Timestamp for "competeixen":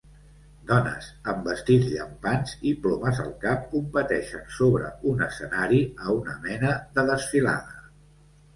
3.75-4.49